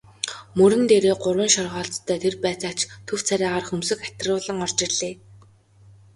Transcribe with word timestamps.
Мөрөн 0.57 0.83
дээрээ 0.89 1.15
гурван 1.23 1.49
шоргоолжтой 1.55 2.17
тэр 2.23 2.35
байцаагч 2.43 2.81
төв 3.07 3.19
царайгаар 3.27 3.65
хөмсөг 3.67 3.99
атируулан 4.07 4.57
орж 4.65 4.77
ирлээ. 4.85 5.13